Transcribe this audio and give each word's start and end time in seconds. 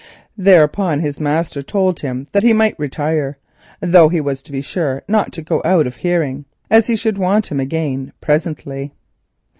Thereon 0.35 1.01
his 1.01 1.19
master 1.19 1.61
told 1.61 1.99
him 1.99 2.25
that 2.31 2.41
he 2.41 2.53
might 2.53 2.73
retire, 2.79 3.37
though 3.81 4.09
he 4.09 4.19
was 4.19 4.41
to 4.41 4.51
be 4.51 4.59
sure 4.59 5.03
not 5.07 5.31
to 5.33 5.43
go 5.43 5.61
out 5.63 5.85
of 5.85 5.97
hearing, 5.97 6.45
as 6.71 6.87
he 6.87 6.95
should 6.95 7.19
want 7.19 7.51
him 7.51 7.59
again 7.59 8.11
presently. 8.19 8.93